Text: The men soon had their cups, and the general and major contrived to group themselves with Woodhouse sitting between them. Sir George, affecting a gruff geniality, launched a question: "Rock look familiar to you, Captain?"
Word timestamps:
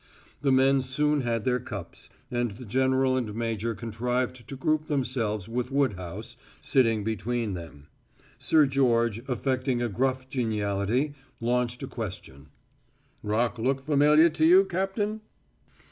The 0.41 0.51
men 0.51 0.81
soon 0.81 1.21
had 1.21 1.45
their 1.45 1.59
cups, 1.59 2.09
and 2.31 2.49
the 2.49 2.65
general 2.65 3.15
and 3.15 3.35
major 3.35 3.75
contrived 3.75 4.47
to 4.47 4.55
group 4.55 4.87
themselves 4.87 5.47
with 5.47 5.69
Woodhouse 5.69 6.35
sitting 6.59 7.03
between 7.03 7.53
them. 7.53 7.85
Sir 8.39 8.65
George, 8.65 9.21
affecting 9.29 9.79
a 9.79 9.87
gruff 9.89 10.27
geniality, 10.27 11.13
launched 11.39 11.83
a 11.83 11.87
question: 11.87 12.47
"Rock 13.21 13.59
look 13.59 13.85
familiar 13.85 14.31
to 14.31 14.43
you, 14.43 14.65
Captain?" 14.65 15.21